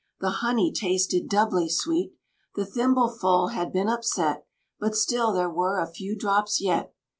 The 0.19 0.31
honey 0.41 0.73
tasted 0.73 1.29
doubly 1.29 1.69
sweet! 1.69 2.15
The 2.55 2.65
thimble 2.65 3.07
full 3.09 3.49
had 3.49 3.71
been 3.71 3.87
upset, 3.87 4.47
But 4.79 4.95
still 4.95 5.31
there 5.31 5.47
were 5.47 5.79
a 5.79 5.85
few 5.91 6.15
drops 6.17 6.59
yet. 6.59 6.91